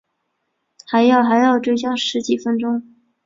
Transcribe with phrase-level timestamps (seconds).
[0.87, 2.81] 还要还要追加十几分钟